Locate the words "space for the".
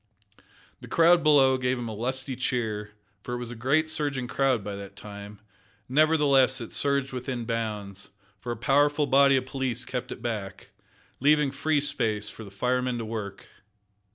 11.81-12.49